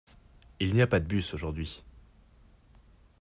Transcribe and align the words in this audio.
Il 0.59 0.73
n'y 0.73 0.81
a 0.81 0.87
pas 0.87 0.99
de 0.99 1.05
bus 1.05 1.31
aujourd'hui. 1.35 1.83